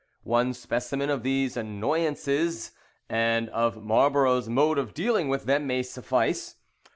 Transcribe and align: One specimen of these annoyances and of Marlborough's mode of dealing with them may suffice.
One 0.23 0.55
specimen 0.55 1.11
of 1.11 1.21
these 1.21 1.55
annoyances 1.55 2.71
and 3.07 3.49
of 3.49 3.83
Marlborough's 3.83 4.49
mode 4.49 4.79
of 4.79 4.95
dealing 4.95 5.27
with 5.29 5.43
them 5.43 5.67
may 5.67 5.83
suffice. 5.83 6.55